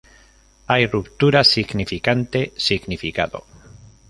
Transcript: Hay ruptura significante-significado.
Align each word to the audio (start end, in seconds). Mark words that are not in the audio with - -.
Hay 0.65 0.87
ruptura 0.87 1.43
significante-significado. 1.43 3.45